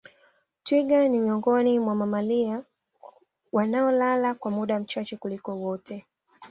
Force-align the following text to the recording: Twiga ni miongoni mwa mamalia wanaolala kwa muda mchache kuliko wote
Twiga 0.63 1.07
ni 1.07 1.19
miongoni 1.19 1.79
mwa 1.79 1.95
mamalia 1.95 2.63
wanaolala 3.51 4.33
kwa 4.35 4.51
muda 4.51 4.79
mchache 4.79 5.17
kuliko 5.17 5.55
wote 5.59 6.05